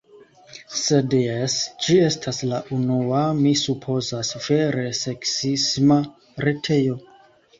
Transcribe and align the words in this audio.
Sed 0.83 1.11
jes, 1.17 1.57
ĝi 1.87 1.97
estas 2.05 2.39
la 2.53 2.61
unua, 2.77 3.19
mi 3.43 3.53
supozas, 3.63 4.33
vere 4.47 4.87
seksisma 5.01 5.99
retejo. 6.49 6.97